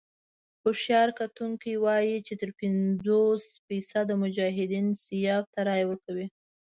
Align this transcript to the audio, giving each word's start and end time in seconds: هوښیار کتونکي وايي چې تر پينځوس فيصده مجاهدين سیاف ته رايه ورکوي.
هوښیار 0.63 1.09
کتونکي 1.19 1.71
وايي 1.83 2.17
چې 2.27 2.33
تر 2.41 2.49
پينځوس 2.59 3.43
فيصده 3.65 4.13
مجاهدين 4.23 4.87
سیاف 5.03 5.45
ته 5.53 5.59
رايه 5.67 5.85
ورکوي. 5.87 6.25